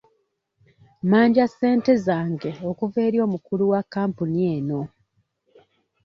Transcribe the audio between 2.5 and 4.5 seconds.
okuva eri omukulu wa kampuni